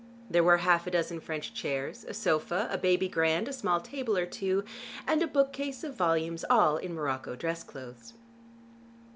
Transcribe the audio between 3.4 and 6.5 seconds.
a small table or two, and a book case of volumes